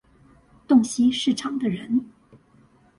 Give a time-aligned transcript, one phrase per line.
[0.67, 2.09] 洞悉市場的人